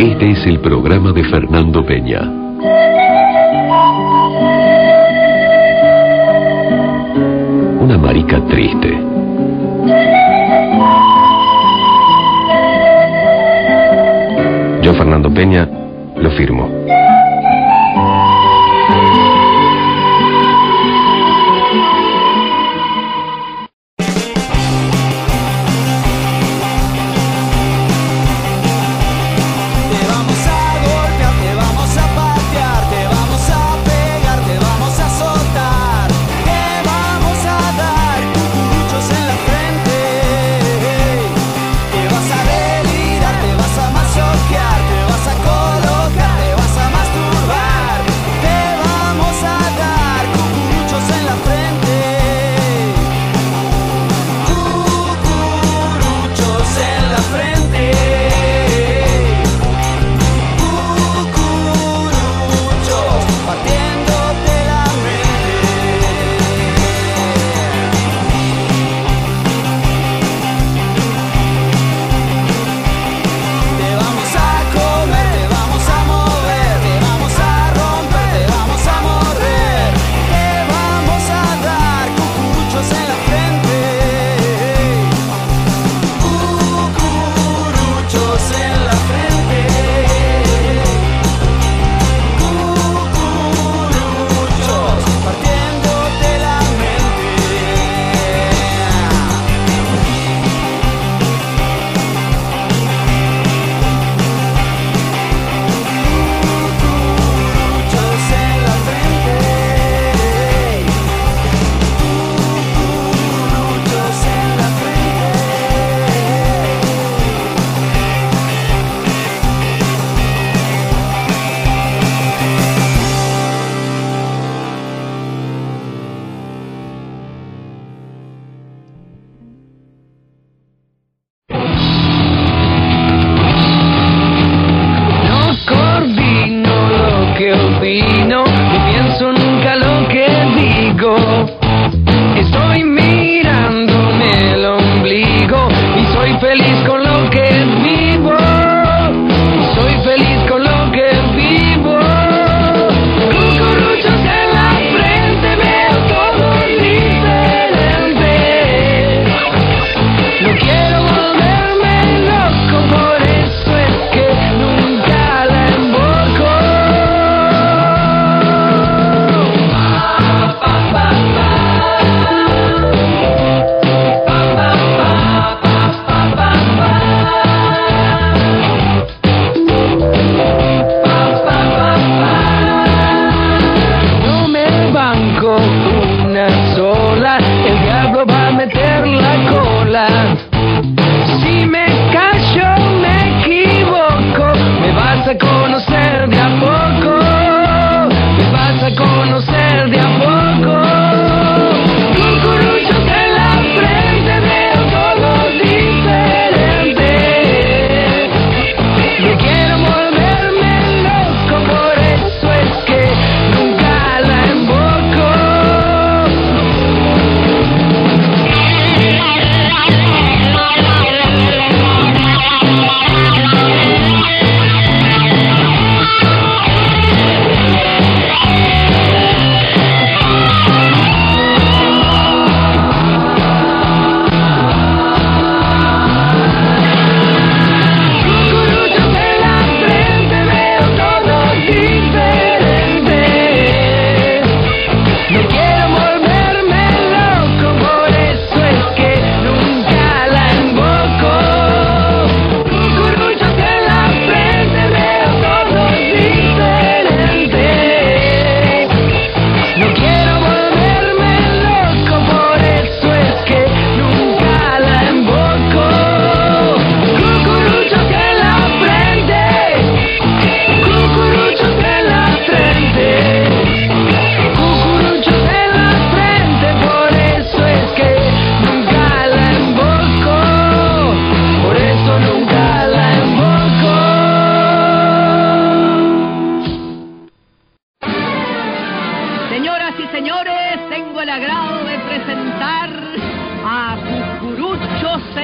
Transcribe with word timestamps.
Este 0.00 0.30
es 0.30 0.46
el 0.46 0.60
programa 0.60 1.12
de 1.12 1.22
Fernando 1.24 1.84
Peña. 1.84 2.22
Una 7.80 7.98
marica 7.98 8.42
triste. 8.46 8.98
Yo, 14.80 14.94
Fernando 14.94 15.28
Peña, 15.34 15.68
lo 16.16 16.30
firmo. 16.30 16.99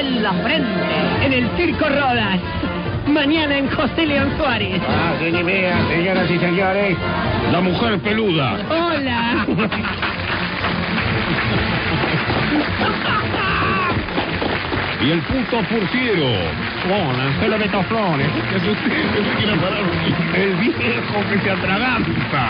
en 0.01 0.23
la 0.23 0.33
frente. 0.33 1.25
En 1.25 1.33
el 1.33 1.49
Circo 1.57 1.89
Rodas. 1.89 2.39
Mañana 3.07 3.57
en 3.57 3.71
José 3.71 4.07
León 4.07 4.33
Suárez. 4.37 4.81
Ah, 4.89 5.15
qué 5.19 5.31
idea, 5.31 5.79
señoras 5.89 6.31
y 6.31 6.39
señores. 6.39 6.97
La 7.53 7.61
mujer 7.61 7.99
peluda. 8.01 8.59
Hola. 8.69 9.47
y 15.03 15.11
el 15.11 15.21
puto 15.23 15.63
furciero. 15.65 16.27
Hola, 16.87 17.33
soy 17.39 17.49
Beto 17.59 17.83
Flores. 17.85 18.29
¿Qué 18.51 18.57
es 18.57 18.67
usted? 18.67 19.05
se 19.15 19.35
quiere 19.39 19.57
parar? 19.57 19.85
El 20.35 20.57
viejo 20.57 21.25
que 21.31 21.39
se 21.41 21.51
atraganta. 21.51 22.49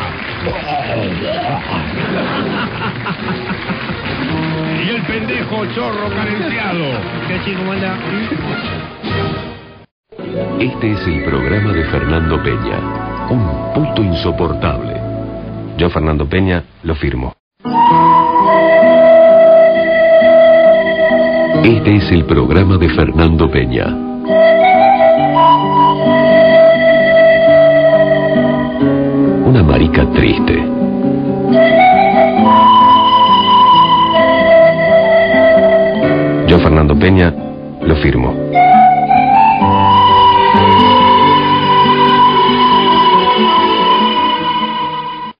Y 4.84 4.90
el 4.90 5.02
pendejo 5.02 5.66
chorro 5.74 6.08
carenciado. 6.14 6.84
¿Qué 7.28 7.40
chico 7.44 7.62
manda? 7.64 7.98
Este 10.60 10.92
es 10.92 11.06
el 11.06 11.24
programa 11.24 11.72
de 11.72 11.84
Fernando 11.84 12.42
Peña, 12.42 12.78
un 13.30 13.72
puto 13.74 14.02
insoportable. 14.02 15.00
Yo, 15.76 15.90
Fernando 15.90 16.28
Peña, 16.28 16.62
lo 16.82 16.94
firmo. 16.94 17.32
Este 21.62 21.96
es 21.96 22.12
el 22.12 22.24
programa 22.24 22.76
de 22.78 22.88
Fernando 22.90 23.50
Peña. 23.50 23.86
Una 29.44 29.62
marica 29.62 30.06
triste. 30.12 30.75
Fernando 36.58 36.98
Peña, 36.98 37.34
lo 37.82 37.96
firmo. 37.96 38.34